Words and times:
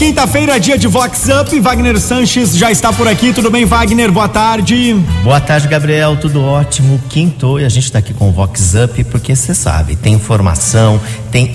quinta-feira, 0.00 0.58
dia 0.58 0.78
de 0.78 0.86
Vox 0.86 1.28
Up. 1.28 1.60
Wagner 1.60 2.00
Sanches 2.00 2.56
já 2.56 2.70
está 2.70 2.90
por 2.90 3.06
aqui. 3.06 3.34
Tudo 3.34 3.50
bem, 3.50 3.66
Wagner? 3.66 4.10
Boa 4.10 4.30
tarde. 4.30 4.94
Boa 5.22 5.38
tarde, 5.38 5.68
Gabriel. 5.68 6.16
Tudo 6.16 6.42
ótimo. 6.42 6.98
Quinto 7.10 7.60
e 7.60 7.66
a 7.66 7.68
gente 7.68 7.84
está 7.84 7.98
aqui 7.98 8.14
com 8.14 8.30
o 8.30 8.32
Vox 8.32 8.72
Up 8.82 9.04
porque 9.04 9.36
você 9.36 9.54
sabe, 9.54 9.96
tem 9.96 10.14
informação, 10.14 10.98
tem 11.30 11.54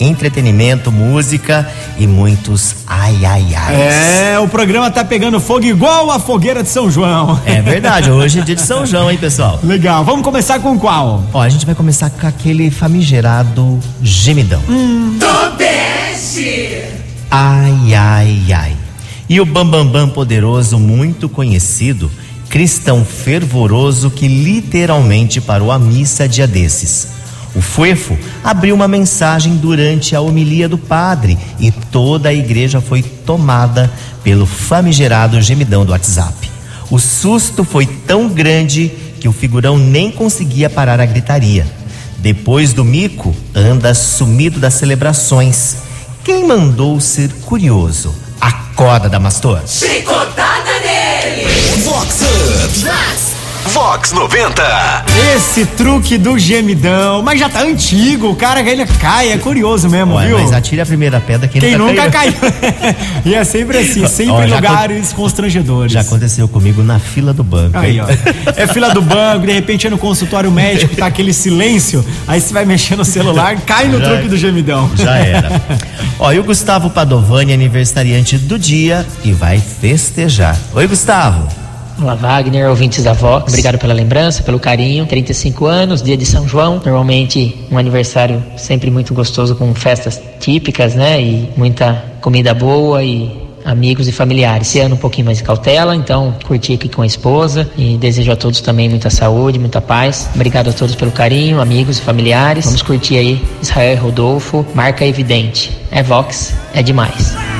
entretenimento, 0.00 0.90
música 0.90 1.64
e 1.96 2.08
muitos 2.08 2.74
ai, 2.84 3.24
ai, 3.24 3.46
ai. 3.54 4.32
É, 4.32 4.38
o 4.40 4.48
programa 4.48 4.90
tá 4.90 5.04
pegando 5.04 5.38
fogo 5.38 5.64
igual 5.64 6.10
a 6.10 6.18
fogueira 6.18 6.60
de 6.64 6.68
São 6.68 6.90
João. 6.90 7.40
É 7.46 7.62
verdade, 7.62 8.10
hoje 8.10 8.40
é 8.40 8.42
dia 8.42 8.56
de 8.56 8.62
São 8.62 8.84
João, 8.84 9.08
hein, 9.08 9.16
pessoal? 9.16 9.60
Legal. 9.62 10.04
Vamos 10.04 10.22
começar 10.22 10.58
com 10.58 10.76
qual? 10.76 11.22
Ó, 11.32 11.40
a 11.40 11.48
gente 11.48 11.64
vai 11.64 11.76
começar 11.76 12.10
com 12.10 12.26
aquele 12.26 12.68
famigerado 12.68 13.78
gemidão. 14.02 14.60
Hum. 14.68 15.20
Tobeste! 15.20 16.97
Ai, 17.30 17.94
ai, 17.94 18.52
ai. 18.54 18.76
E 19.28 19.38
o 19.40 19.44
Bambambam 19.44 19.84
Bam 19.84 20.06
Bam 20.06 20.08
poderoso, 20.08 20.78
muito 20.78 21.28
conhecido, 21.28 22.10
cristão 22.48 23.04
fervoroso 23.04 24.10
que 24.10 24.26
literalmente 24.26 25.38
parou 25.38 25.70
a 25.70 25.78
missa 25.78 26.26
dia 26.26 26.46
desses. 26.46 27.08
O 27.54 27.60
Fuefo 27.60 28.16
abriu 28.42 28.74
uma 28.74 28.88
mensagem 28.88 29.56
durante 29.56 30.16
a 30.16 30.22
homilia 30.22 30.68
do 30.68 30.78
padre 30.78 31.36
e 31.60 31.70
toda 31.70 32.30
a 32.30 32.34
igreja 32.34 32.80
foi 32.80 33.02
tomada 33.02 33.92
pelo 34.24 34.46
famigerado 34.46 35.40
gemidão 35.42 35.84
do 35.84 35.92
WhatsApp. 35.92 36.50
O 36.90 36.98
susto 36.98 37.62
foi 37.62 37.84
tão 37.84 38.28
grande 38.28 38.90
que 39.20 39.28
o 39.28 39.32
figurão 39.32 39.76
nem 39.76 40.10
conseguia 40.10 40.70
parar 40.70 40.98
a 40.98 41.06
gritaria. 41.06 41.66
Depois 42.18 42.72
do 42.72 42.84
mico, 42.84 43.36
anda 43.54 43.92
sumido 43.92 44.58
das 44.58 44.74
celebrações 44.74 45.87
quem 46.28 46.46
mandou 46.46 47.00
ser 47.00 47.32
curioso? 47.46 48.14
A 48.38 48.52
corda 48.76 49.08
da 49.08 49.18
Vox 53.78 54.10
90. 54.10 54.60
Esse 55.36 55.64
truque 55.64 56.18
do 56.18 56.36
gemidão, 56.36 57.22
mas 57.22 57.38
já 57.38 57.48
tá 57.48 57.62
antigo, 57.62 58.28
o 58.28 58.34
cara 58.34 58.60
ele 58.60 58.84
cai, 58.84 59.30
é 59.30 59.38
curioso 59.38 59.88
mesmo, 59.88 60.16
Ué, 60.16 60.26
viu? 60.26 60.38
Mas 60.40 60.52
atire 60.52 60.80
a 60.80 60.84
primeira 60.84 61.20
pedra 61.20 61.46
quem, 61.46 61.60
quem 61.60 61.78
nunca, 61.78 62.10
caiu. 62.10 62.34
e 63.24 63.36
é 63.36 63.44
sempre 63.44 63.78
assim, 63.78 64.04
sempre 64.08 64.46
em 64.48 64.52
lugares 64.52 65.12
constrangedores. 65.12 65.92
Já 65.92 66.00
aconteceu 66.00 66.48
comigo 66.48 66.82
na 66.82 66.98
fila 66.98 67.32
do 67.32 67.44
banco. 67.44 67.78
Aí, 67.78 68.00
ó. 68.00 68.06
É 68.56 68.66
fila 68.66 68.92
do 68.92 69.00
banco, 69.00 69.46
de 69.46 69.52
repente 69.52 69.86
é 69.86 69.90
no 69.90 69.96
consultório 69.96 70.50
médico, 70.50 70.96
tá 70.96 71.06
aquele 71.06 71.32
silêncio, 71.32 72.04
aí 72.26 72.40
você 72.40 72.52
vai 72.52 72.64
mexer 72.64 72.96
no 72.96 73.04
celular, 73.04 73.58
cai 73.64 73.86
no 73.86 74.00
já, 74.00 74.08
truque 74.08 74.26
do 74.26 74.36
gemidão. 74.36 74.90
Já 74.96 75.18
era. 75.18 75.62
ó, 76.18 76.32
e 76.32 76.38
o 76.40 76.42
Gustavo 76.42 76.90
Padovani, 76.90 77.52
aniversariante 77.52 78.38
do 78.38 78.58
dia, 78.58 79.06
e 79.22 79.30
vai 79.30 79.60
festejar. 79.60 80.58
Oi, 80.74 80.84
Gustavo. 80.88 81.67
Olá, 82.00 82.14
Wagner, 82.14 82.68
ouvintes 82.68 83.02
da 83.02 83.12
Vox. 83.12 83.48
Obrigado 83.48 83.76
pela 83.76 83.92
lembrança, 83.92 84.40
pelo 84.44 84.60
carinho. 84.60 85.04
35 85.04 85.66
anos, 85.66 86.00
dia 86.00 86.16
de 86.16 86.24
São 86.24 86.46
João. 86.46 86.80
Normalmente 86.84 87.66
um 87.72 87.76
aniversário 87.76 88.40
sempre 88.56 88.88
muito 88.88 89.12
gostoso 89.12 89.56
com 89.56 89.74
festas 89.74 90.22
típicas, 90.38 90.94
né? 90.94 91.20
E 91.20 91.48
muita 91.56 92.04
comida 92.20 92.54
boa 92.54 93.02
e 93.02 93.48
amigos 93.64 94.06
e 94.06 94.12
familiares. 94.12 94.68
Esse 94.68 94.78
ano 94.78 94.94
um 94.94 94.98
pouquinho 94.98 95.24
mais 95.24 95.38
de 95.38 95.44
cautela, 95.44 95.96
então 95.96 96.36
curti 96.46 96.74
aqui 96.74 96.88
com 96.88 97.02
a 97.02 97.06
esposa 97.06 97.68
e 97.76 97.96
desejo 97.96 98.30
a 98.30 98.36
todos 98.36 98.60
também 98.60 98.88
muita 98.88 99.10
saúde, 99.10 99.58
muita 99.58 99.80
paz. 99.80 100.30
Obrigado 100.36 100.70
a 100.70 100.72
todos 100.72 100.94
pelo 100.94 101.10
carinho, 101.10 101.60
amigos 101.60 101.98
e 101.98 102.02
familiares. 102.02 102.64
Vamos 102.64 102.82
curtir 102.82 103.16
aí 103.16 103.44
Israel 103.60 104.04
Rodolfo, 104.04 104.64
marca 104.72 105.04
evidente. 105.04 105.76
É 105.90 106.00
Vox, 106.00 106.54
é 106.72 106.80
demais. 106.80 107.57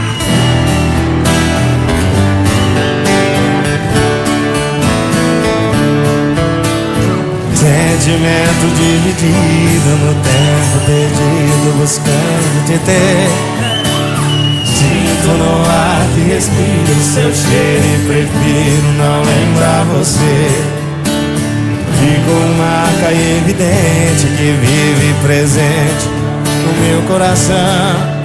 Sentimento 8.09 8.67
dividido 8.75 9.91
no 10.01 10.15
tempo 10.15 10.87
perdido 10.87 11.79
buscando 11.79 12.65
te 12.65 12.79
ter 12.79 13.29
Sinto 14.65 15.29
no 15.37 15.61
ar 15.71 16.07
que 16.15 16.23
respiro 16.23 17.03
seu 17.03 17.31
cheiro 17.35 17.85
e 17.85 18.07
prefiro 18.07 18.93
não 18.97 19.21
lembrar 19.21 19.85
você 19.93 20.49
Fico 22.01 22.33
marca 22.57 23.13
evidente 23.13 24.27
que 24.39 24.57
vive 24.57 25.15
presente 25.23 26.09
no 26.65 26.73
meu 26.87 27.03
coração 27.03 28.17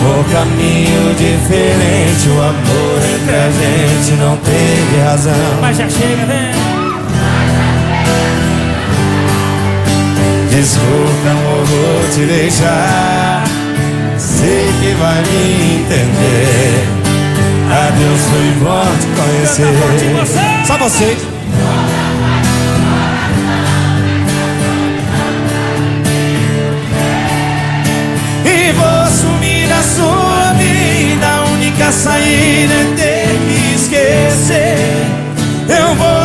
o 0.00 0.24
caminho 0.32 1.14
diferente, 1.14 2.28
o 2.28 2.40
amor 2.40 3.02
entre 3.14 3.36
a 3.36 3.50
gente 3.50 4.12
não 4.12 4.36
teve 4.36 5.02
razão. 5.02 5.60
Mas 5.60 5.76
já 5.76 5.88
chega, 5.88 6.24
né? 6.24 6.67
Desculpa, 10.58 11.30
amor, 11.30 11.64
vou 11.66 12.10
te 12.12 12.26
deixar. 12.26 13.44
Sei 14.18 14.66
que 14.80 14.92
vai 14.98 15.22
me 15.22 15.76
entender. 15.76 16.82
Adeus, 17.70 18.20
foi 18.22 18.50
bom 18.58 18.82
te 18.98 19.06
conhecer. 19.20 20.66
Só 20.66 20.76
você. 20.78 21.16
E 28.44 28.72
vou 28.72 29.06
sumir 29.12 29.68
da 29.68 29.80
sua 29.80 30.54
vida. 30.54 31.24
A 31.24 31.44
única 31.52 31.92
saída 31.92 32.74
é 32.74 32.94
ter 32.96 33.28
que 33.46 33.74
esquecer. 33.76 35.06
Eu 35.68 35.94
vou 35.94 36.17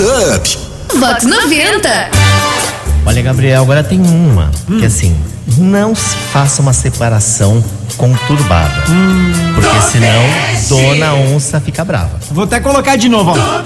Up. 0.00 0.58
Vox 0.98 1.24
90. 1.24 2.10
Olha, 3.06 3.22
Gabriel, 3.22 3.62
agora 3.62 3.82
tem 3.84 4.00
uma 4.00 4.50
que 4.66 4.84
assim, 4.86 5.16
não 5.56 5.94
faça 5.94 6.60
uma 6.62 6.72
separação 6.72 7.62
conturbada. 7.96 8.74
porque 9.54 9.80
senão 9.92 10.22
Dona 10.68 11.14
Onça 11.14 11.60
fica 11.60 11.84
brava. 11.84 12.18
Vou 12.30 12.44
até 12.44 12.60
colocar 12.60 12.96
de 12.96 13.08
novo, 13.08 13.30
ó. 13.30 13.34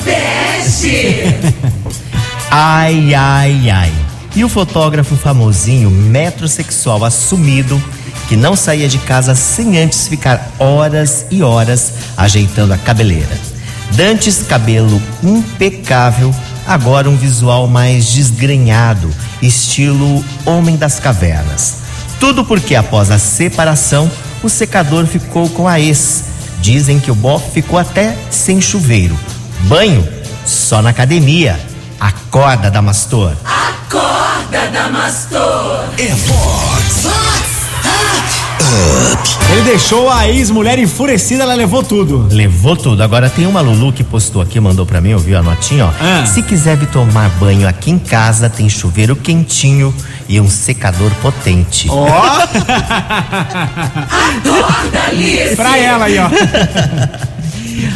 Ai, 2.50 3.14
ai, 3.14 3.70
ai. 3.70 3.92
E 4.34 4.42
o 4.42 4.48
fotógrafo 4.48 5.16
famosinho, 5.16 5.90
metrosexual 5.90 7.04
assumido, 7.04 7.80
que 8.28 8.36
não 8.36 8.56
saía 8.56 8.88
de 8.88 8.96
casa 8.98 9.34
sem 9.34 9.78
antes 9.78 10.08
ficar 10.08 10.50
horas 10.58 11.26
e 11.30 11.42
horas 11.42 11.92
ajeitando 12.16 12.72
a 12.72 12.78
cabeleira. 12.78 13.47
Dantes 13.92 14.42
cabelo 14.42 15.00
impecável, 15.22 16.34
agora 16.66 17.08
um 17.08 17.16
visual 17.16 17.66
mais 17.66 18.06
desgrenhado, 18.12 19.10
estilo 19.42 20.24
Homem 20.44 20.76
das 20.76 21.00
Cavernas. 21.00 21.78
Tudo 22.20 22.44
porque 22.44 22.74
após 22.74 23.10
a 23.10 23.18
separação, 23.18 24.10
o 24.42 24.48
secador 24.48 25.06
ficou 25.06 25.48
com 25.50 25.66
a 25.66 25.80
ex. 25.80 26.24
Dizem 26.60 26.98
que 26.98 27.10
o 27.10 27.14
bofe 27.14 27.50
ficou 27.52 27.78
até 27.78 28.16
sem 28.30 28.60
chuveiro. 28.60 29.18
Banho 29.60 30.06
só 30.44 30.82
na 30.82 30.90
academia. 30.90 31.58
Acorda, 32.00 32.70
Damastor. 32.70 33.32
Acorda, 33.44 34.68
Damastor. 34.72 35.84
É 35.98 36.08
Vox. 36.08 37.08
Ele 39.50 39.62
deixou 39.62 40.10
a 40.10 40.28
ex-mulher 40.28 40.78
enfurecida, 40.78 41.42
ela 41.42 41.54
levou 41.54 41.82
tudo. 41.82 42.28
Levou 42.30 42.76
tudo. 42.76 43.02
Agora 43.02 43.30
tem 43.30 43.46
uma 43.46 43.60
Lulu 43.60 43.92
que 43.92 44.04
postou 44.04 44.42
aqui, 44.42 44.60
mandou 44.60 44.84
pra 44.84 45.00
mim, 45.00 45.14
ouviu 45.14 45.38
a 45.38 45.42
notinha, 45.42 45.86
ó. 45.86 45.90
Ah. 46.00 46.26
Se 46.26 46.42
quiser 46.42 46.76
vir 46.76 46.88
tomar 46.88 47.30
banho 47.40 47.66
aqui 47.66 47.90
em 47.90 47.98
casa, 47.98 48.50
tem 48.50 48.68
chuveiro 48.68 49.16
quentinho 49.16 49.94
e 50.28 50.38
um 50.40 50.48
secador 50.48 51.10
potente. 51.22 51.88
Ó, 51.90 52.06
Alice. 55.08 55.56
pra 55.56 55.78
ela 55.78 56.04
aí, 56.04 56.18
ó. 56.18 56.28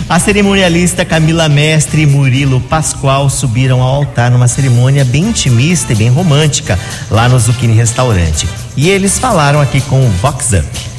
A 0.08 0.18
cerimonialista 0.18 1.04
Camila 1.04 1.48
Mestre 1.48 2.02
e 2.02 2.06
Murilo 2.06 2.60
Pascoal 2.60 3.28
subiram 3.28 3.82
ao 3.82 3.96
altar 3.96 4.30
numa 4.30 4.48
cerimônia 4.48 5.04
bem 5.04 5.24
intimista 5.24 5.92
e 5.92 5.96
bem 5.96 6.08
romântica 6.08 6.78
lá 7.10 7.28
no 7.28 7.38
Zucchini 7.38 7.74
Restaurante. 7.74 8.48
E 8.74 8.88
eles 8.88 9.18
falaram 9.18 9.60
aqui 9.60 9.82
com 9.82 10.00
o 10.00 10.08
Vox 10.08 10.52
Up. 10.52 10.92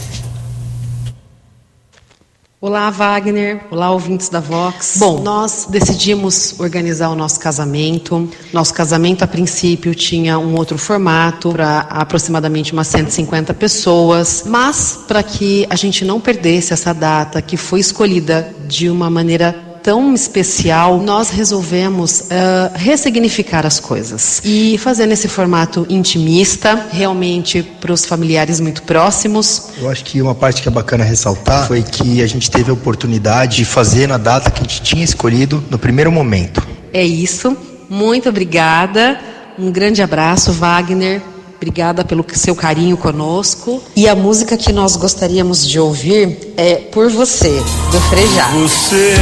Olá, 2.61 2.89
Wagner. 2.91 3.61
Olá, 3.71 3.91
ouvintes 3.91 4.29
da 4.29 4.39
Vox. 4.39 4.97
Bom, 4.97 5.21
nós 5.21 5.67
decidimos 5.69 6.59
organizar 6.59 7.09
o 7.09 7.15
nosso 7.15 7.39
casamento. 7.39 8.29
Nosso 8.53 8.73
casamento, 8.75 9.23
a 9.23 9.27
princípio, 9.27 9.95
tinha 9.95 10.37
um 10.37 10.55
outro 10.55 10.77
formato 10.77 11.51
para 11.51 11.79
aproximadamente 11.79 12.71
umas 12.71 12.87
150 12.87 13.55
pessoas, 13.55 14.43
mas 14.45 14.99
para 15.07 15.23
que 15.23 15.65
a 15.67 15.75
gente 15.75 16.05
não 16.05 16.21
perdesse 16.21 16.73
essa 16.73 16.93
data 16.93 17.41
que 17.41 17.57
foi 17.57 17.79
escolhida 17.79 18.53
de 18.67 18.87
uma 18.87 19.09
maneira 19.09 19.62
tão 19.83 20.13
especial, 20.13 20.97
nós 21.00 21.30
resolvemos 21.30 22.31
eh, 22.31 22.71
ressignificar 22.74 23.65
as 23.65 23.81
coisas 23.81 24.41
e 24.45 24.77
fazer 24.77 25.06
nesse 25.06 25.27
formato 25.27 25.85
intimista, 25.89 26.88
realmente 26.91 27.62
para 27.62 27.91
os 27.91 28.06
familiares 28.06 28.62
muito 28.62 28.81
próximos, 28.83 29.68
Eu 29.77 29.89
acho 29.89 30.03
que 30.06 30.21
uma 30.21 30.33
parte 30.33 30.62
que 30.62 30.69
é 30.69 30.71
bacana 30.71 31.03
ressaltar 31.03 31.68
foi 31.68 31.83
que 31.83 32.21
a 32.21 32.27
gente 32.27 32.50
teve 32.50 32.71
a 32.71 32.74
oportunidade 32.74 33.57
de 33.57 33.65
fazer 33.65 34.07
na 34.07 34.18
data 34.18 34.50
que 34.50 34.59
a 34.59 34.63
gente 34.63 34.81
tinha 34.81 35.03
escolhido 35.03 35.62
no 35.69 35.77
primeiro 35.77 36.12
momento. 36.12 36.65
É 36.94 37.03
isso. 37.03 37.57
Muito 37.89 38.30
obrigada. 38.30 39.19
Um 39.59 39.69
grande 39.71 40.01
abraço, 40.01 40.53
Wagner. 40.53 41.21
Obrigada 41.57 42.03
pelo 42.03 42.25
seu 42.33 42.56
carinho 42.56 42.97
conosco. 42.97 43.81
E 43.95 44.07
a 44.07 44.15
música 44.15 44.57
que 44.57 44.71
nós 44.71 44.95
gostaríamos 44.95 45.68
de 45.68 45.80
ouvir 45.80 46.53
é 46.57 46.75
Por 46.75 47.09
Você, 47.09 47.62
do 47.91 48.00
Frejá. 48.09 48.50
Você 48.50 49.15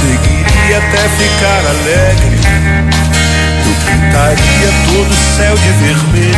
conseguiria 0.00 0.78
até 0.78 1.08
ficar 1.08 1.66
alegre. 1.66 2.40
Eu 3.66 3.74
pintaria 3.84 4.70
todo 4.86 5.10
o 5.10 5.36
céu 5.36 5.54
de 5.56 5.68
vermelho. 5.72 6.34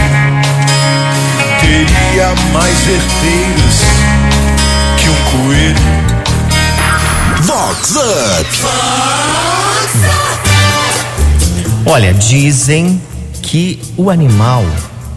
Teria 1.61 2.35
mais 2.53 2.79
herdeiros 2.89 3.81
que 4.99 5.09
um 5.09 5.15
coelho. 5.31 5.77
Vox 7.43 7.97
Up. 7.97 8.51
Olha, 11.87 12.13
dizem 12.15 13.01
que 13.43 13.81
o 13.97 14.11
animal 14.11 14.65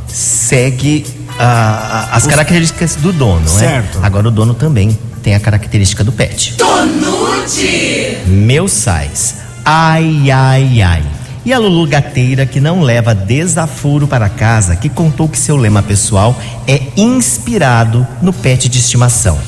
segue 0.07 1.05
ah, 1.39 2.09
as 2.11 2.27
características 2.27 2.95
do 2.95 3.11
dono, 3.11 3.41
né? 3.41 3.47
Certo. 3.47 3.99
Agora 4.03 4.27
o 4.27 4.31
dono 4.31 4.53
também 4.53 4.97
tem 5.25 5.33
a 5.33 5.39
característica 5.39 6.03
do 6.03 6.11
pet. 6.11 6.53
Tonute. 6.53 8.19
Meu 8.27 8.67
sais. 8.67 9.37
Ai, 9.65 10.29
ai, 10.29 10.83
ai. 10.83 11.03
E 11.43 11.51
a 11.51 11.57
Lulu 11.57 11.87
Gateira, 11.87 12.45
que 12.45 12.59
não 12.59 12.81
leva 12.81 13.15
desaforo 13.15 14.07
para 14.07 14.29
casa, 14.29 14.75
que 14.75 14.87
contou 14.87 15.27
que 15.27 15.39
seu 15.39 15.57
lema 15.57 15.81
pessoal 15.81 16.39
é 16.67 16.79
inspirado 16.95 18.05
no 18.21 18.31
pet 18.31 18.69
de 18.69 18.77
estimação. 18.77 19.39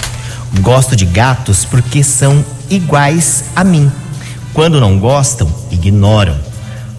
Gosto 0.62 0.96
de 0.96 1.06
gatos 1.06 1.64
porque 1.64 2.04
são 2.04 2.44
iguais 2.72 3.44
a 3.56 3.64
mim. 3.64 3.92
Quando 4.56 4.82
não 4.82 4.98
gostam, 4.98 5.48
ignoram. 5.70 6.38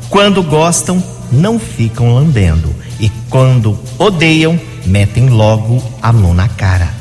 Quando 0.08 0.40
gostam, 0.40 1.02
não 1.32 1.58
ficam 1.58 2.14
lambendo. 2.14 2.72
E 3.00 3.10
quando 3.28 3.76
odeiam, 3.98 4.58
metem 4.86 5.28
logo 5.28 5.82
a 6.00 6.12
mão 6.12 6.32
na 6.32 6.46
cara. 6.46 6.97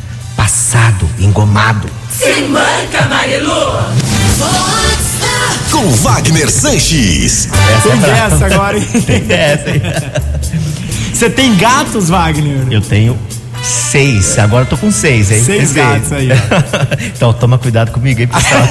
Passado, 0.47 1.09
engomado. 1.19 1.89
Se 2.09 2.43
manca, 2.43 3.05
Marilu. 3.09 3.83
Com 5.69 5.91
Wagner 5.91 6.49
Sanches. 6.49 7.49
Essa 7.75 7.89
Tem 7.89 7.99
dessa 7.99 8.45
agora, 8.45 8.77
hein? 8.77 8.87
Tem 9.05 9.19
dessa, 9.23 9.69
hein? 9.71 9.81
Você 11.13 11.29
tem 11.29 11.53
gatos, 11.57 12.07
Wagner? 12.07 12.65
Eu 12.71 12.79
tenho 12.79 13.19
seis. 13.61 14.39
Agora 14.39 14.63
eu 14.63 14.69
tô 14.69 14.77
com 14.77 14.89
seis, 14.89 15.31
hein? 15.31 15.43
Seis 15.43 15.73
gatos 15.73 16.13
aí, 16.13 16.29
então 17.13 17.33
toma 17.33 17.57
cuidado 17.57 17.91
comigo, 17.91 18.21
hein, 18.21 18.27
pessoal? 18.27 18.61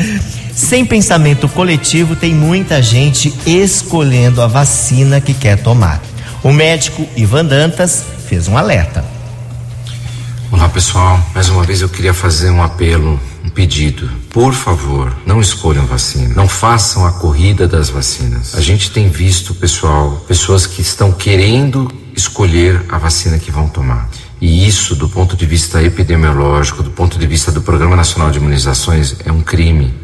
Sem 0.56 0.86
pensamento 0.86 1.46
coletivo, 1.50 2.16
tem 2.16 2.34
muita 2.34 2.80
gente 2.80 3.34
escolhendo 3.44 4.40
a 4.40 4.46
vacina 4.46 5.20
que 5.20 5.34
quer 5.34 5.58
tomar. 5.58 6.00
O 6.42 6.54
médico 6.54 7.06
Ivan 7.14 7.44
Dantas 7.44 8.02
fez 8.26 8.48
um 8.48 8.56
alerta. 8.56 9.17
Olá 10.58 10.68
pessoal, 10.68 11.24
mais 11.32 11.48
uma 11.48 11.62
vez 11.62 11.82
eu 11.82 11.88
queria 11.88 12.12
fazer 12.12 12.50
um 12.50 12.60
apelo, 12.60 13.18
um 13.44 13.48
pedido. 13.48 14.10
Por 14.28 14.52
favor, 14.52 15.16
não 15.24 15.40
escolham 15.40 15.86
vacina, 15.86 16.34
não 16.34 16.48
façam 16.48 17.06
a 17.06 17.12
corrida 17.12 17.68
das 17.68 17.90
vacinas. 17.90 18.56
A 18.56 18.60
gente 18.60 18.90
tem 18.90 19.08
visto, 19.08 19.54
pessoal, 19.54 20.24
pessoas 20.26 20.66
que 20.66 20.82
estão 20.82 21.12
querendo 21.12 21.88
escolher 22.16 22.84
a 22.88 22.98
vacina 22.98 23.38
que 23.38 23.52
vão 23.52 23.68
tomar. 23.68 24.10
E 24.40 24.66
isso, 24.66 24.96
do 24.96 25.08
ponto 25.08 25.36
de 25.36 25.46
vista 25.46 25.80
epidemiológico, 25.80 26.82
do 26.82 26.90
ponto 26.90 27.20
de 27.20 27.26
vista 27.28 27.52
do 27.52 27.62
Programa 27.62 27.94
Nacional 27.94 28.32
de 28.32 28.38
Imunizações, 28.38 29.14
é 29.24 29.30
um 29.30 29.42
crime. 29.42 29.94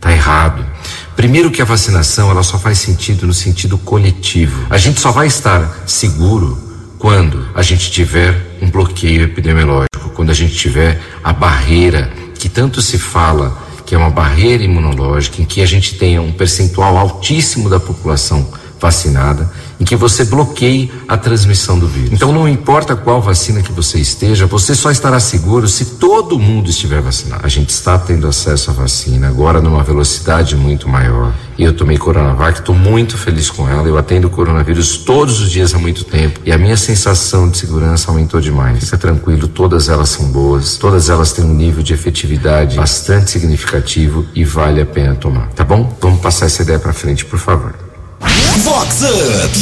Tá 0.00 0.10
errado. 0.10 0.66
Primeiro 1.14 1.52
que 1.52 1.62
a 1.62 1.64
vacinação, 1.64 2.32
ela 2.32 2.42
só 2.42 2.58
faz 2.58 2.78
sentido 2.78 3.28
no 3.28 3.32
sentido 3.32 3.78
coletivo. 3.78 4.66
A 4.70 4.76
gente 4.76 4.98
só 4.98 5.12
vai 5.12 5.28
estar 5.28 5.84
seguro 5.86 6.58
quando 6.98 7.48
a 7.54 7.62
gente 7.62 7.92
tiver 7.92 8.58
um 8.60 8.68
bloqueio 8.68 9.22
epidemiológico, 9.22 9.89
quando 10.08 10.30
a 10.30 10.34
gente 10.34 10.54
tiver 10.54 11.00
a 11.22 11.32
barreira 11.32 12.10
que 12.34 12.48
tanto 12.48 12.80
se 12.80 12.98
fala, 12.98 13.56
que 13.84 13.94
é 13.94 13.98
uma 13.98 14.10
barreira 14.10 14.62
imunológica, 14.62 15.42
em 15.42 15.44
que 15.44 15.60
a 15.60 15.66
gente 15.66 15.96
tenha 15.96 16.22
um 16.22 16.32
percentual 16.32 16.96
altíssimo 16.96 17.68
da 17.68 17.78
população 17.78 18.50
vacinada, 18.80 19.50
em 19.78 19.84
que 19.84 19.94
você 19.94 20.24
bloqueie 20.24 20.90
a 21.06 21.16
transmissão 21.16 21.78
do 21.78 21.86
vírus. 21.86 22.12
Então 22.12 22.32
não 22.32 22.48
importa 22.48 22.96
qual 22.96 23.20
vacina 23.20 23.62
que 23.62 23.72
você 23.72 23.98
esteja, 23.98 24.46
você 24.46 24.74
só 24.74 24.90
estará 24.90 25.20
seguro 25.20 25.68
se 25.68 25.84
todo 25.96 26.38
mundo 26.38 26.70
estiver 26.70 27.00
vacinado. 27.00 27.44
A 27.44 27.48
gente 27.48 27.70
está 27.70 27.98
tendo 27.98 28.26
acesso 28.26 28.70
à 28.70 28.74
vacina 28.74 29.28
agora 29.28 29.60
numa 29.60 29.82
velocidade 29.82 30.56
muito 30.56 30.88
maior. 30.88 31.32
E 31.58 31.64
eu 31.64 31.74
tomei 31.74 31.98
Coronavac, 31.98 32.60
estou 32.60 32.74
muito 32.74 33.18
feliz 33.18 33.50
com 33.50 33.68
ela. 33.68 33.86
Eu 33.86 33.98
atendo 33.98 34.30
coronavírus 34.30 34.96
todos 34.96 35.40
os 35.40 35.50
dias 35.50 35.74
há 35.74 35.78
muito 35.78 36.04
tempo 36.04 36.40
e 36.44 36.52
a 36.52 36.56
minha 36.56 36.76
sensação 36.76 37.48
de 37.50 37.58
segurança 37.58 38.10
aumentou 38.10 38.40
demais. 38.40 38.84
Fica 38.84 38.96
tranquilo, 38.96 39.46
todas 39.46 39.88
elas 39.88 40.08
são 40.08 40.26
boas, 40.26 40.76
todas 40.78 41.10
elas 41.10 41.32
têm 41.32 41.44
um 41.44 41.54
nível 41.54 41.82
de 41.82 41.92
efetividade 41.92 42.76
bastante 42.76 43.30
significativo 43.30 44.24
e 44.34 44.42
vale 44.44 44.80
a 44.80 44.86
pena 44.86 45.14
tomar. 45.14 45.48
Tá 45.48 45.64
bom? 45.64 45.94
Vamos 46.00 46.20
passar 46.20 46.46
essa 46.46 46.62
ideia 46.62 46.78
para 46.78 46.92
frente, 46.94 47.26
por 47.26 47.38
favor. 47.38 47.89
Vox 48.20 49.02
Up. 49.02 49.58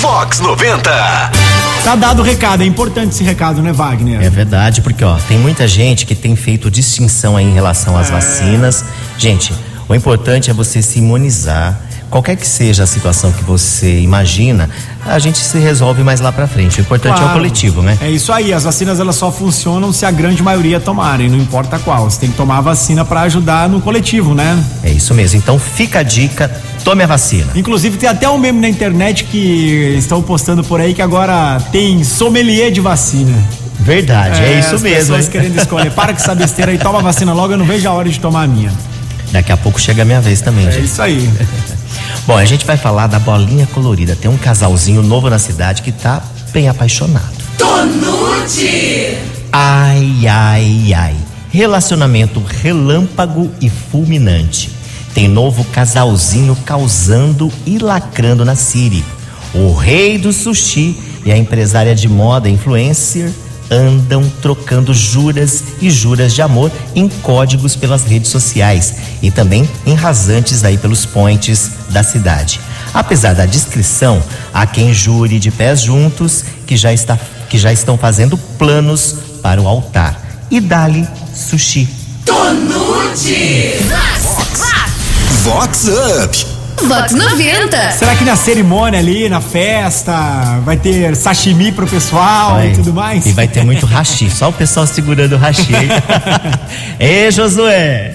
Vox 0.00 0.40
90. 0.40 0.90
Tá 1.84 1.94
dado 1.94 2.20
o 2.20 2.24
recado, 2.24 2.62
é 2.62 2.66
importante 2.66 3.10
esse 3.10 3.22
recado, 3.22 3.62
né, 3.62 3.72
Wagner? 3.72 4.22
É 4.22 4.30
verdade, 4.30 4.80
porque 4.80 5.04
ó, 5.04 5.16
tem 5.28 5.38
muita 5.38 5.68
gente 5.68 6.06
que 6.06 6.14
tem 6.14 6.34
feito 6.34 6.70
distinção 6.70 7.36
aí 7.36 7.44
em 7.44 7.52
relação 7.52 7.96
às 7.96 8.08
vacinas. 8.10 8.84
Gente, 9.18 9.52
O 9.88 9.94
importante 9.94 10.50
é 10.50 10.52
você 10.52 10.82
se 10.82 10.98
imunizar. 10.98 11.80
Qualquer 12.10 12.36
que 12.36 12.46
seja 12.46 12.84
a 12.84 12.86
situação 12.86 13.30
que 13.30 13.44
você 13.44 14.00
imagina, 14.00 14.70
a 15.06 15.18
gente 15.18 15.38
se 15.38 15.58
resolve 15.58 16.02
mais 16.02 16.20
lá 16.20 16.32
pra 16.32 16.46
frente. 16.46 16.78
O 16.78 16.80
importante 16.80 17.12
é 17.12 17.16
o 17.16 17.18
Claro. 17.20 17.34
coletivo, 17.34 17.82
né? 17.82 17.98
É 18.00 18.10
isso 18.10 18.32
aí, 18.32 18.50
as 18.52 18.64
vacinas 18.64 18.98
elas 18.98 19.14
só 19.16 19.30
funcionam 19.30 19.92
se 19.92 20.06
a 20.06 20.10
grande 20.10 20.42
maioria 20.42 20.80
tomarem, 20.80 21.28
não 21.28 21.36
importa 21.38 21.78
qual. 21.78 22.08
Você 22.10 22.20
tem 22.20 22.30
que 22.30 22.36
tomar 22.36 22.58
a 22.58 22.60
vacina 22.62 23.04
pra 23.04 23.20
ajudar 23.22 23.68
no 23.68 23.80
coletivo, 23.82 24.34
né? 24.34 24.58
É 24.82 24.90
isso 24.90 25.12
mesmo. 25.12 25.38
Então 25.38 25.58
fica 25.58 25.98
a 25.98 26.02
dica, 26.02 26.50
tome 26.82 27.02
a 27.02 27.06
vacina. 27.06 27.52
Inclusive 27.54 27.98
tem 27.98 28.08
até 28.08 28.26
um 28.28 28.38
meme 28.38 28.58
na 28.60 28.68
internet 28.70 29.24
que 29.24 29.94
estão 29.98 30.22
postando 30.22 30.64
por 30.64 30.80
aí 30.80 30.94
que 30.94 31.02
agora 31.02 31.60
tem 31.70 32.02
sommelier 32.04 32.70
de 32.72 32.80
vacina. 32.80 33.36
Verdade, 33.80 34.40
é, 34.42 34.58
isso 34.58 34.74
as 34.74 34.82
mesmo. 34.82 34.98
pessoas 34.98 35.24
hein? 35.26 35.30
querendo 35.30 35.56
escolher. 35.58 35.90
Para 35.92 36.12
com 36.14 36.18
essa 36.20 36.34
besteira 36.34 36.72
aí, 36.72 36.78
toma 36.78 36.98
a 37.00 37.02
vacina 37.02 37.32
logo, 37.34 37.52
eu 37.52 37.58
não 37.58 37.66
vejo 37.66 37.86
a 37.88 37.92
hora 37.92 38.08
de 38.08 38.18
tomar 38.18 38.42
a 38.44 38.46
minha. 38.46 38.72
Daqui 39.30 39.52
a 39.52 39.56
pouco 39.58 39.78
chega 39.78 40.02
a 40.02 40.04
minha 40.06 40.20
vez 40.22 40.40
também, 40.40 40.66
É 40.66 40.70
gente. 40.72 40.86
isso 40.86 41.00
aí. 41.02 41.28
Bom, 42.26 42.36
a 42.36 42.44
gente 42.44 42.66
vai 42.66 42.76
falar 42.76 43.06
da 43.06 43.18
bolinha 43.18 43.66
colorida. 43.66 44.16
Tem 44.16 44.30
um 44.30 44.36
casalzinho 44.36 45.02
novo 45.02 45.30
na 45.30 45.38
cidade 45.38 45.82
que 45.82 45.92
tá 45.92 46.22
bem 46.52 46.68
apaixonado. 46.68 47.36
Tonute. 47.56 49.18
Ai, 49.52 50.26
ai, 50.26 50.92
ai. 50.94 51.16
Relacionamento 51.50 52.40
relâmpago 52.40 53.50
e 53.60 53.70
fulminante. 53.70 54.70
Tem 55.14 55.26
novo 55.26 55.64
casalzinho 55.64 56.56
causando 56.64 57.50
e 57.66 57.78
lacrando 57.78 58.44
na 58.44 58.54
Siri. 58.54 59.04
O 59.54 59.72
rei 59.72 60.18
do 60.18 60.32
sushi 60.32 60.96
e 61.24 61.32
a 61.32 61.36
empresária 61.36 61.94
de 61.94 62.08
moda 62.08 62.48
influencer 62.48 63.32
andam 63.70 64.28
trocando 64.42 64.94
juras 64.94 65.62
e 65.80 65.90
juras 65.90 66.34
de 66.34 66.42
amor 66.42 66.70
em 66.94 67.08
códigos 67.08 67.76
pelas 67.76 68.04
redes 68.04 68.30
sociais 68.30 68.94
e 69.22 69.30
também 69.30 69.68
em 69.86 69.94
rasantes 69.94 70.64
aí 70.64 70.78
pelos 70.78 71.04
points 71.04 71.70
da 71.90 72.02
cidade. 72.02 72.60
Apesar 72.92 73.34
da 73.34 73.46
descrição, 73.46 74.22
há 74.52 74.66
quem 74.66 74.92
jure 74.92 75.38
de 75.38 75.50
pés 75.50 75.82
juntos 75.82 76.44
que 76.66 76.76
já, 76.76 76.92
está, 76.92 77.18
que 77.48 77.58
já 77.58 77.72
estão 77.72 77.98
fazendo 77.98 78.36
planos 78.36 79.16
para 79.42 79.60
o 79.60 79.68
altar. 79.68 80.20
E 80.50 80.60
dali 80.60 81.06
sushi. 81.34 81.88
Tonute. 82.24 83.76
Vox 85.44 85.88
Up. 85.88 86.57
Vox 86.86 87.12
90. 87.12 87.90
Será 87.92 88.14
que 88.14 88.24
na 88.24 88.36
cerimônia 88.36 88.98
ali, 89.00 89.28
na 89.28 89.40
festa, 89.40 90.60
vai 90.64 90.76
ter 90.76 91.14
sashimi 91.16 91.72
pro 91.72 91.86
pessoal 91.86 92.54
Vai. 92.54 92.68
e 92.70 92.74
tudo 92.74 92.92
mais? 92.92 93.26
E 93.26 93.32
vai 93.32 93.48
ter 93.48 93.64
muito 93.64 93.84
rachi, 93.86 94.30
só 94.30 94.48
o 94.48 94.52
pessoal 94.52 94.86
segurando 94.86 95.32
o 95.34 95.38
rachi. 95.38 95.66
Ê, 96.98 97.30
Josué! 97.32 98.14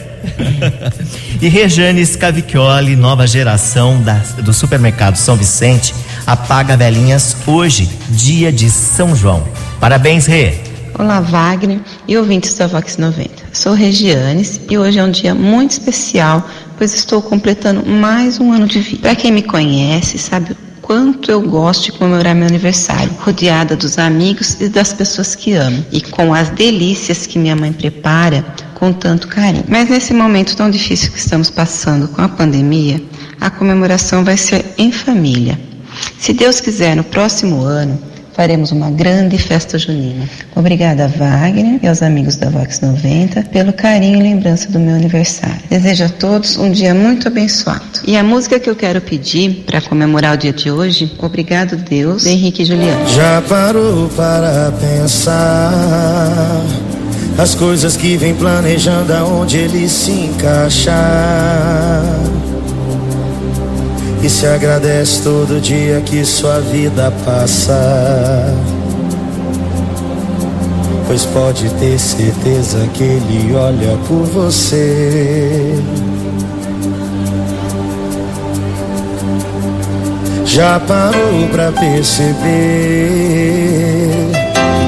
e 1.41 1.49
Rejane 1.49 2.05
Scavicchioli, 2.05 2.95
nova 2.95 3.27
geração 3.27 4.01
da- 4.01 4.21
do 4.41 4.53
supermercado 4.53 5.17
São 5.17 5.35
Vicente, 5.35 5.93
apaga 6.25 6.77
velhinhas 6.77 7.35
hoje, 7.45 7.89
dia 8.09 8.49
de 8.51 8.69
São 8.71 9.13
João. 9.15 9.43
Parabéns, 9.81 10.25
Rê! 10.25 10.53
Olá, 10.97 11.19
Wagner 11.19 11.79
e 12.07 12.15
ouvintes 12.17 12.53
da 12.55 12.67
Vox 12.67 12.97
90. 12.97 13.42
Sou 13.53 13.73
Regianes 13.73 14.59
e 14.67 14.79
hoje 14.79 14.97
é 14.97 15.03
um 15.03 15.11
dia 15.11 15.35
muito 15.35 15.73
especial, 15.73 16.49
pois 16.75 16.95
estou 16.95 17.21
completando 17.21 17.87
mais 17.87 18.39
um 18.39 18.51
ano 18.51 18.65
de 18.65 18.79
vida. 18.79 19.03
Para 19.03 19.15
quem 19.15 19.31
me 19.31 19.43
conhece, 19.43 20.17
sabe 20.17 20.53
o 20.53 20.57
quanto 20.81 21.29
eu 21.29 21.39
gosto 21.39 21.83
de 21.85 21.91
comemorar 21.91 22.33
meu 22.33 22.47
aniversário, 22.47 23.11
rodeada 23.19 23.75
dos 23.75 23.99
amigos 23.99 24.57
e 24.59 24.67
das 24.67 24.91
pessoas 24.91 25.35
que 25.35 25.53
amo, 25.53 25.85
e 25.91 26.01
com 26.01 26.33
as 26.33 26.49
delícias 26.49 27.27
que 27.27 27.37
minha 27.37 27.55
mãe 27.55 27.71
prepara 27.71 28.43
com 28.73 28.91
tanto 28.91 29.27
carinho. 29.27 29.65
Mas 29.67 29.87
nesse 29.87 30.15
momento 30.15 30.57
tão 30.57 30.71
difícil 30.71 31.11
que 31.11 31.19
estamos 31.19 31.51
passando 31.51 32.07
com 32.07 32.23
a 32.23 32.27
pandemia, 32.27 32.99
a 33.39 33.51
comemoração 33.51 34.23
vai 34.23 34.35
ser 34.35 34.65
em 34.79 34.91
família. 34.91 35.59
Se 36.17 36.33
Deus 36.33 36.59
quiser, 36.59 36.95
no 36.95 37.03
próximo 37.03 37.61
ano, 37.61 38.01
faremos 38.33 38.71
uma 38.71 38.89
grande 38.89 39.37
festa 39.37 39.77
junina. 39.77 40.27
Obrigada, 40.55 41.07
Wagner 41.07 41.79
e 41.81 41.87
aos 41.87 42.01
amigos 42.01 42.35
da 42.35 42.49
Vox 42.49 42.81
90 42.81 43.43
pelo 43.43 43.71
carinho 43.73 44.19
e 44.19 44.23
lembrança 44.23 44.71
do 44.71 44.79
meu 44.79 44.95
aniversário. 44.95 45.61
Desejo 45.69 46.05
a 46.05 46.09
todos 46.09 46.57
um 46.57 46.71
dia 46.71 46.93
muito 46.93 47.27
abençoado. 47.27 47.83
E 48.05 48.17
a 48.17 48.23
música 48.23 48.59
que 48.59 48.69
eu 48.69 48.75
quero 48.75 48.99
pedir 49.01 49.63
para 49.65 49.81
comemorar 49.81 50.35
o 50.35 50.37
dia 50.37 50.53
de 50.53 50.69
hoje, 50.69 51.11
Obrigado 51.19 51.75
Deus, 51.77 52.23
de 52.23 52.29
Henrique 52.29 52.65
Juliano. 52.65 53.07
Já 53.09 53.41
parou 53.47 54.09
para 54.09 54.71
pensar 54.79 56.61
as 57.37 57.55
coisas 57.55 57.97
que 57.97 58.17
vem 58.17 58.35
planejando 58.35 59.13
aonde 59.13 59.57
ele 59.57 59.87
se 59.89 60.11
encaixar? 60.11 60.93
E 64.23 64.29
se 64.29 64.47
agradece 64.47 65.21
todo 65.21 65.59
dia 65.59 65.99
que 65.99 66.23
sua 66.23 66.61
vida 66.61 67.11
passa. 67.25 68.55
Pois 71.05 71.25
pode 71.25 71.69
ter 71.71 71.99
certeza 71.99 72.87
que 72.93 73.03
ele 73.03 73.53
olha 73.53 73.97
por 74.07 74.23
você. 74.23 75.77
Já 80.45 80.79
parou 80.79 81.49
pra 81.51 81.73
perceber 81.73 82.39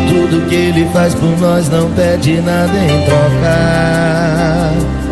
tudo 0.08 0.48
que 0.48 0.56
ele 0.56 0.88
faz 0.94 1.13
por 1.13 1.38
nós 1.42 1.68
não 1.68 1.92
pede 1.92 2.39
nada 2.39 2.77
em 2.77 3.06
troca. 3.06 5.04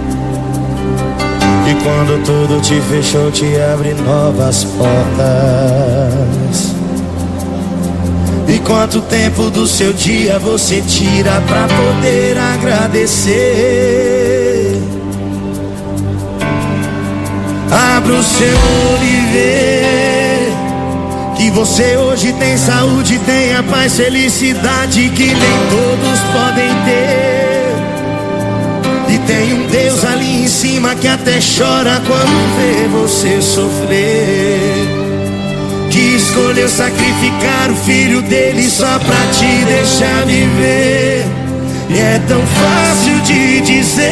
E 1.66 1.76
quando 1.84 2.24
tudo 2.26 2.62
te 2.62 2.82
fechou, 2.82 3.32
te 3.32 3.46
abre 3.74 3.94
novas 3.94 4.66
portas. 4.66 4.94
E 8.48 8.60
quanto 8.60 9.02
tempo 9.02 9.50
do 9.50 9.66
seu 9.66 9.94
dia 9.94 10.38
você 10.38 10.82
tira 10.82 11.42
pra 11.48 11.68
poder 11.68 12.38
agradecer? 12.38 13.94
Abra 17.72 18.14
o 18.14 18.24
seu 18.24 18.58
olho 18.92 19.04
e 19.04 19.32
vê 19.32 19.84
que 21.36 21.50
você 21.50 21.98
hoje 21.98 22.32
tem 22.34 22.56
saúde, 22.58 23.18
tem 23.26 23.56
a 23.56 23.64
paz, 23.64 23.96
felicidade 23.96 25.10
que 25.10 25.26
nem 25.26 25.36
todos 25.70 26.20
podem 26.32 26.70
ter. 26.86 27.74
E 29.10 29.18
tem 29.26 29.54
um 29.54 29.66
Deus 29.68 30.04
ali 30.06 30.44
em 30.44 30.48
cima 30.48 30.73
que 30.96 31.08
até 31.08 31.40
chora 31.40 32.02
quando 32.06 32.56
vê 32.58 32.88
você 32.88 33.42
sofrer. 33.42 34.88
Que 35.90 36.16
escolheu 36.16 36.68
sacrificar 36.68 37.72
o 37.72 37.76
filho 37.76 38.22
dele 38.24 38.70
só 38.70 39.00
pra 39.00 39.28
te 39.32 39.66
deixar 39.66 40.26
viver. 40.26 41.26
E 41.90 42.00
é 42.00 42.20
tão 42.28 42.42
fácil 42.42 43.20
de 43.22 43.62
dizer. 43.62 44.04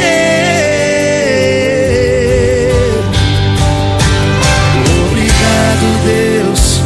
Obrigado, 5.08 5.86
Deus, 6.06 6.82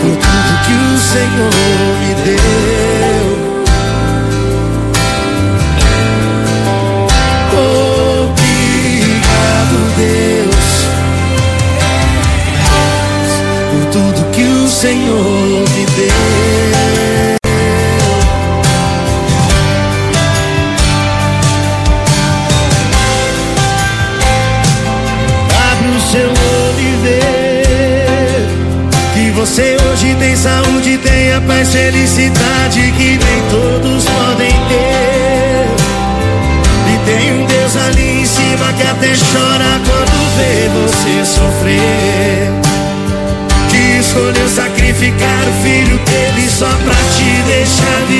por 0.00 0.16
tudo 0.16 0.50
que 0.64 0.72
o 0.72 0.98
Senhor 0.98 1.83
tudo 13.94 14.28
que 14.32 14.42
o 14.42 14.68
Senhor 14.68 15.64
me 15.70 15.86
deu. 15.94 16.10
Abre 25.70 25.88
o 25.96 26.00
seu 26.10 26.28
olho 26.28 26.80
e 26.80 26.96
vê 27.04 27.20
que 29.14 29.30
você 29.30 29.76
hoje 29.88 30.16
tem 30.18 30.34
saúde, 30.34 30.98
tem 30.98 31.32
a 31.32 31.40
paz, 31.42 31.72
felicidade 31.72 32.92
que 32.96 33.16
nem 33.16 33.42
todos 33.48 34.04
podem 34.06 34.50
ter. 34.50 35.68
E 36.92 36.98
tem 37.06 37.32
um 37.32 37.46
Deus 37.46 37.76
ali 37.76 38.22
em 38.22 38.26
cima 38.26 38.72
que 38.72 38.82
até 38.82 39.12
chora 39.14 39.80
quando 39.86 40.18
vê 40.36 40.68
você 40.82 41.24
sofrer. 41.24 42.33
Escolheu 44.14 44.48
sacrificar 44.48 45.42
o 45.48 45.64
filho 45.64 45.98
dele 45.98 46.48
só 46.48 46.68
pra 46.68 46.94
te 47.16 47.42
deixar 47.48 48.06
viver. 48.06 48.13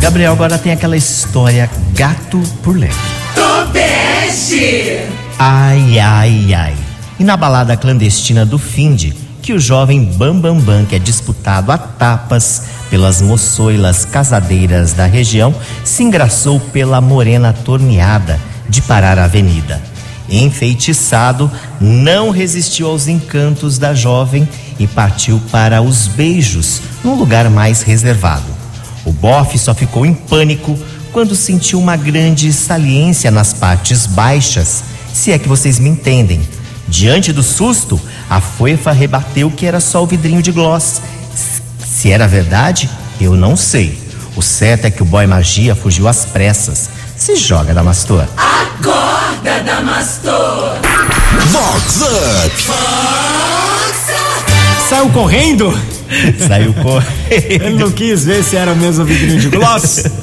Gabriel, 0.00 0.32
agora 0.32 0.56
tem 0.56 0.72
aquela 0.72 0.96
história 0.96 1.68
gato 1.94 2.40
por 2.62 2.76
leque. 2.76 2.94
Tobeste. 3.34 5.00
Ai, 5.38 5.98
ai, 5.98 6.54
ai. 6.54 6.76
E 7.18 7.24
na 7.24 7.36
balada 7.36 7.76
clandestina 7.76 8.46
do 8.46 8.58
Finde, 8.58 9.14
que 9.42 9.52
o 9.52 9.58
jovem 9.58 10.04
Bambambam, 10.04 10.54
Bam 10.54 10.60
Bam, 10.60 10.84
que 10.84 10.94
é 10.94 10.98
disputado 10.98 11.72
a 11.72 11.78
tapas 11.78 12.62
pelas 12.90 13.20
moçoilas 13.20 14.04
casadeiras 14.04 14.92
da 14.92 15.06
região, 15.06 15.54
se 15.84 16.02
engraçou 16.02 16.60
pela 16.60 17.00
morena 17.00 17.52
torneada 17.52 18.40
de 18.68 18.80
parar 18.82 19.18
a 19.18 19.24
avenida. 19.24 19.80
Enfeitiçado, 20.28 21.50
não 21.80 22.30
resistiu 22.30 22.88
aos 22.88 23.08
encantos 23.08 23.78
da 23.78 23.94
jovem 23.94 24.46
e 24.78 24.86
partiu 24.86 25.40
para 25.50 25.82
os 25.82 26.06
beijos, 26.06 26.80
num 27.02 27.14
lugar 27.14 27.48
mais 27.50 27.82
reservado. 27.82 28.46
O 29.04 29.12
bofe 29.12 29.58
só 29.58 29.74
ficou 29.74 30.04
em 30.04 30.14
pânico 30.14 30.78
quando 31.12 31.34
sentiu 31.34 31.80
uma 31.80 31.96
grande 31.96 32.52
saliência 32.52 33.30
nas 33.30 33.52
partes 33.52 34.06
baixas, 34.06 34.84
se 35.12 35.32
é 35.32 35.38
que 35.38 35.48
vocês 35.48 35.78
me 35.78 35.88
entendem. 35.88 36.40
Diante 36.86 37.32
do 37.32 37.42
susto, 37.42 38.00
a 38.30 38.40
foifa 38.40 38.92
rebateu 38.92 39.50
que 39.50 39.66
era 39.66 39.80
só 39.80 40.02
o 40.02 40.06
vidrinho 40.06 40.42
de 40.42 40.52
gloss. 40.52 41.02
Se 41.84 42.10
era 42.10 42.26
verdade, 42.26 42.88
eu 43.20 43.34
não 43.34 43.56
sei. 43.56 43.98
O 44.36 44.42
certo 44.42 44.84
é 44.84 44.90
que 44.90 45.02
o 45.02 45.06
boy 45.06 45.26
magia 45.26 45.74
fugiu 45.74 46.06
às 46.06 46.24
pressas. 46.24 46.88
Se 47.16 47.34
joga, 47.34 47.74
Damastor. 47.74 48.24
Acorda, 48.36 49.60
Damastor. 49.64 50.78
Vox 51.50 52.00
Up. 52.00 53.57
Saiu 54.88 55.10
correndo? 55.10 55.78
Saiu 56.46 56.72
correndo. 56.72 57.12
Ele 57.30 57.78
não 57.78 57.90
quis 57.90 58.24
ver 58.24 58.42
se 58.42 58.56
era 58.56 58.74
mesmo 58.74 59.04
vidrinho 59.04 59.38
de 59.38 59.50
gloss. 59.50 60.04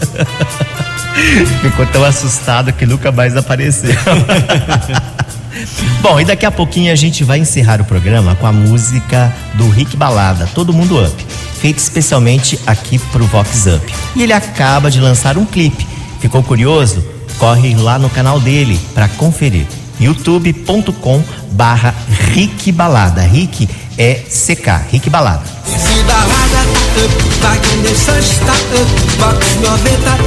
Ficou 1.61 1.85
tão 1.85 2.03
assustado 2.03 2.73
que 2.73 2.83
nunca 2.83 3.11
mais 3.11 3.37
apareceu. 3.37 3.93
Bom, 6.01 6.19
e 6.19 6.25
daqui 6.25 6.47
a 6.47 6.51
pouquinho 6.51 6.91
a 6.91 6.95
gente 6.95 7.23
vai 7.23 7.37
encerrar 7.37 7.79
o 7.79 7.85
programa 7.85 8.33
com 8.35 8.47
a 8.47 8.51
música 8.51 9.31
do 9.53 9.69
Rick 9.69 9.95
Balada, 9.95 10.49
Todo 10.55 10.73
Mundo 10.73 10.99
Up, 10.99 11.25
feita 11.61 11.79
especialmente 11.79 12.59
aqui 12.65 12.97
pro 12.97 13.25
Vox 13.25 13.67
Up. 13.67 13.93
E 14.15 14.23
ele 14.23 14.33
acaba 14.33 14.89
de 14.89 14.99
lançar 14.99 15.37
um 15.37 15.45
clipe. 15.45 15.85
Ficou 16.19 16.41
curioso? 16.41 17.05
Corre 17.37 17.75
lá 17.75 17.99
no 17.99 18.09
canal 18.09 18.39
dele 18.39 18.79
para 18.95 19.07
conferir. 19.09 19.67
youtube.com 19.99 21.23
barra 21.51 21.93
Rick 22.33 22.71
Balada. 22.71 23.21
Rick 23.21 23.69
é 23.97 24.15
CK, 24.15 24.91
Rick 24.91 25.09
Balada. 25.09 25.43
Se 25.65 26.03
balada 26.03 26.27
tá 26.29 26.61
up, 27.03 27.13
Wagner 27.41 27.95
Sanches 27.95 28.37
tá 28.39 28.53
up, 28.53 28.91
Vox 29.17 29.55
90 29.61 29.99
tá 29.99 30.15
up, 30.15 30.23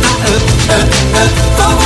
up, 0.75 0.89
up, 1.23 1.83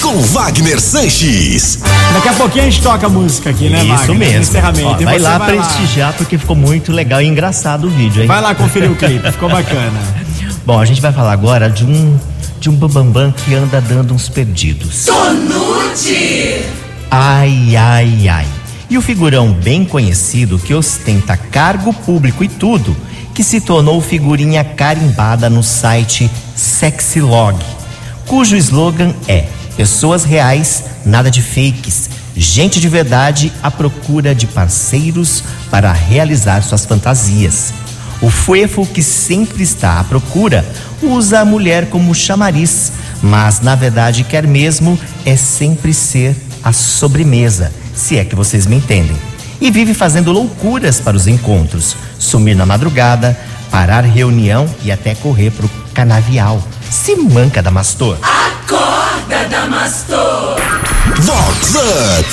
com. 0.00 0.08
Com 0.08 0.22
Wagner 0.22 0.80
Sanches. 0.80 1.78
Daqui 2.14 2.28
a 2.28 2.32
pouquinho 2.32 2.64
a 2.64 2.70
gente 2.70 2.82
toca 2.82 3.06
a 3.06 3.10
música 3.10 3.50
aqui, 3.50 3.68
né, 3.68 3.78
Isso 3.80 3.88
Wagner? 3.88 4.08
No 4.08 4.14
mesmo. 4.14 4.40
encerramento. 4.40 5.02
Ó, 5.02 5.04
vai 5.04 5.18
lá 5.18 5.40
prestigiar 5.40 6.14
porque 6.14 6.38
ficou 6.38 6.56
muito 6.56 6.90
legal 6.92 7.20
e 7.20 7.26
engraçado 7.26 7.86
o 7.86 7.90
vídeo, 7.90 8.22
hein? 8.22 8.28
Vai 8.28 8.40
lá 8.40 8.54
conferir 8.54 8.90
o 8.90 8.96
clipe, 8.96 9.30
ficou 9.30 9.48
bacana. 9.48 10.00
Bom, 10.64 10.78
a 10.80 10.84
gente 10.84 11.00
vai 11.00 11.12
falar 11.12 11.32
agora 11.32 11.68
de 11.68 11.84
um 11.84 12.18
de 12.58 12.68
um 12.68 12.74
bambambam 12.74 13.32
que 13.32 13.54
anda 13.54 13.80
dando 13.80 14.12
uns 14.12 14.28
perdidos. 14.28 15.06
Tonute. 15.06 16.62
Ai, 17.10 17.74
ai, 17.74 18.28
ai. 18.28 18.46
E 18.90 18.98
o 18.98 19.02
figurão 19.02 19.52
bem 19.52 19.84
conhecido 19.84 20.58
que 20.58 20.74
ostenta 20.74 21.36
cargo 21.36 21.94
público 21.94 22.44
e 22.44 22.48
tudo, 22.48 22.94
que 23.32 23.42
se 23.42 23.60
tornou 23.60 24.00
figurinha 24.00 24.64
carimbada 24.64 25.48
no 25.48 25.62
site 25.62 26.28
Sexylog, 26.56 27.56
cujo 28.26 28.56
slogan 28.56 29.14
é 29.28 29.46
Pessoas 29.80 30.24
reais, 30.24 30.84
nada 31.06 31.30
de 31.30 31.40
fakes. 31.40 32.10
Gente 32.36 32.80
de 32.80 32.86
verdade 32.86 33.50
à 33.62 33.70
procura 33.70 34.34
de 34.34 34.46
parceiros 34.46 35.42
para 35.70 35.90
realizar 35.90 36.62
suas 36.62 36.84
fantasias. 36.84 37.72
O 38.20 38.28
fuefo 38.28 38.84
que 38.84 39.02
sempre 39.02 39.62
está 39.62 39.98
à 39.98 40.04
procura 40.04 40.66
usa 41.02 41.40
a 41.40 41.46
mulher 41.46 41.88
como 41.88 42.14
chamariz, 42.14 42.92
mas 43.22 43.62
na 43.62 43.74
verdade 43.74 44.22
quer 44.22 44.46
mesmo 44.46 44.98
é 45.24 45.34
sempre 45.34 45.94
ser 45.94 46.36
a 46.62 46.74
sobremesa, 46.74 47.72
se 48.00 48.18
é 48.18 48.24
que 48.24 48.34
vocês 48.34 48.66
me 48.66 48.76
entendem. 48.76 49.16
E 49.60 49.70
vive 49.70 49.92
fazendo 49.92 50.32
loucuras 50.32 50.98
para 50.98 51.16
os 51.16 51.26
encontros, 51.26 51.94
sumir 52.18 52.56
na 52.56 52.64
madrugada, 52.64 53.38
parar 53.70 54.04
reunião 54.04 54.66
e 54.82 54.90
até 54.90 55.14
correr 55.14 55.50
pro 55.50 55.70
canavial. 55.92 56.62
Se 56.90 57.14
manca 57.14 57.62
da 57.62 57.70
Mastor. 57.70 58.16
Acorda, 58.22 59.44
Damastor. 59.50 60.56
Vox 61.18 61.74
Up. 61.74 62.26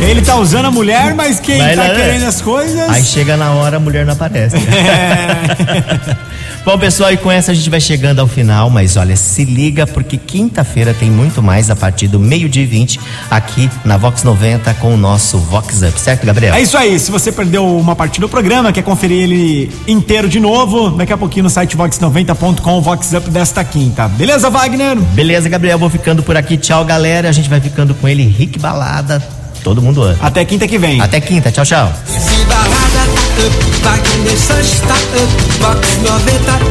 Ele 0.00 0.22
tá 0.22 0.36
usando 0.36 0.64
a 0.66 0.70
mulher, 0.70 1.14
mas 1.14 1.38
quem 1.38 1.58
Vai 1.58 1.76
tá 1.76 1.84
né? 1.84 1.94
querendo 1.94 2.24
as 2.24 2.40
coisas. 2.40 2.88
Aí 2.88 3.04
chega 3.04 3.36
na 3.36 3.52
hora, 3.52 3.76
a 3.76 3.80
mulher 3.80 4.04
não 4.04 4.14
aparece. 4.14 4.56
Bom, 6.64 6.78
pessoal, 6.78 7.12
e 7.12 7.18
com 7.18 7.30
essa 7.30 7.52
a 7.52 7.54
gente 7.54 7.68
vai 7.68 7.78
chegando 7.78 8.20
ao 8.20 8.26
final, 8.26 8.70
mas 8.70 8.96
olha, 8.96 9.14
se 9.16 9.44
liga 9.44 9.86
porque 9.86 10.16
quinta-feira 10.16 10.94
tem 10.94 11.10
muito 11.10 11.42
mais 11.42 11.68
a 11.68 11.76
partir 11.76 12.08
do 12.08 12.18
meio-dia 12.18 12.62
e 12.62 12.66
20 12.66 12.98
aqui 13.30 13.68
na 13.84 13.98
Vox 13.98 14.22
90 14.22 14.72
com 14.74 14.94
o 14.94 14.96
nosso 14.96 15.36
Vox 15.36 15.82
Up, 15.82 16.00
certo, 16.00 16.24
Gabriel? 16.24 16.54
É 16.54 16.62
isso 16.62 16.74
aí, 16.78 16.98
se 16.98 17.10
você 17.10 17.30
perdeu 17.30 17.66
uma 17.76 17.94
parte 17.94 18.18
do 18.18 18.30
programa, 18.30 18.72
quer 18.72 18.82
conferir 18.82 19.24
ele 19.24 19.70
inteiro 19.86 20.26
de 20.26 20.40
novo, 20.40 20.88
daqui 20.88 21.12
a 21.12 21.18
pouquinho 21.18 21.44
no 21.44 21.50
site 21.50 21.76
vox90.com, 21.76 22.80
Vox 22.80 23.12
Up 23.12 23.28
desta 23.28 23.62
quinta. 23.62 24.08
Beleza, 24.08 24.48
Wagner? 24.48 24.96
Beleza, 24.96 25.50
Gabriel, 25.50 25.78
vou 25.78 25.90
ficando 25.90 26.22
por 26.22 26.34
aqui. 26.34 26.56
Tchau, 26.56 26.82
galera. 26.82 27.28
A 27.28 27.32
gente 27.32 27.50
vai 27.50 27.60
ficando 27.60 27.94
com 27.94 28.08
ele, 28.08 28.22
Rick 28.22 28.58
Balada. 28.58 29.43
Todo 29.64 29.80
mundo 29.80 30.02
up. 30.02 30.18
Até 30.20 30.44
quinta 30.44 30.68
que 30.68 30.76
vem. 30.76 31.00
Até 31.00 31.20
quinta, 31.22 31.50
tchau, 31.50 31.64
tchau. 31.64 31.90
Se 32.06 32.44
balada 32.44 32.68
tá 32.68 33.04
up, 33.46 33.56
Wagner 33.82 34.36
Sanches 34.36 34.80
tá 34.80 34.94
up, 34.94 35.32
Vox 35.58 35.88
90 36.02 36.38
tá 36.44 36.54
up, 36.54 36.68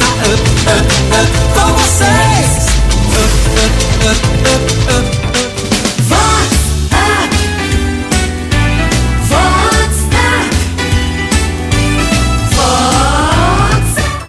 up, 0.70 0.86
up, 1.20 1.32
com 1.56 1.74
vocês. 1.74 2.70
Up, 3.18 3.34
up, 3.64 3.76
up, 4.06 4.22
up, 4.46 4.64
up, 4.94 5.00
up. 5.00 5.08
Vox 6.04 6.43